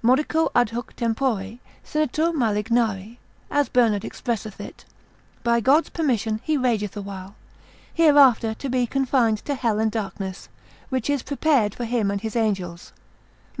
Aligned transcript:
Modico 0.00 0.48
adhuc 0.54 0.92
tempore 0.94 1.58
sinitur 1.82 2.32
malignari, 2.32 3.18
as 3.50 3.68
Bernard 3.68 4.04
expresseth 4.04 4.60
it, 4.60 4.84
by 5.42 5.58
God's 5.58 5.88
permission 5.88 6.40
he 6.44 6.56
rageth 6.56 6.96
a 6.96 7.02
while, 7.02 7.34
hereafter 7.92 8.54
to 8.54 8.68
be 8.68 8.86
confined 8.86 9.38
to 9.38 9.56
hell 9.56 9.80
and 9.80 9.90
darkness, 9.90 10.48
which 10.88 11.10
is 11.10 11.24
prepared 11.24 11.74
for 11.74 11.84
him 11.84 12.12
and 12.12 12.20
his 12.20 12.36
angels, 12.36 12.92
Mat. 13.58 13.60